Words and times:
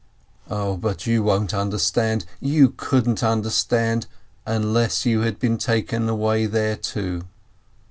0, 0.49 0.77
but 0.77 1.05
you 1.05 1.21
won't 1.21 1.53
understand, 1.53 2.25
you 2.39 2.69
couldn't 2.75 3.21
understand, 3.21 4.07
unless 4.47 5.05
you 5.05 5.21
had 5.21 5.37
been 5.37 5.59
taken 5.59 6.09
away 6.09 6.47
there, 6.47 6.75
too! 6.75 7.21